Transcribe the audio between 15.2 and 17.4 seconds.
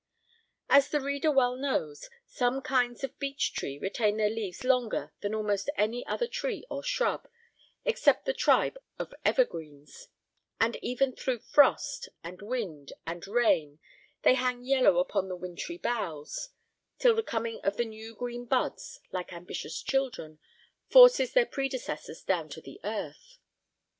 the wintry boughs, till the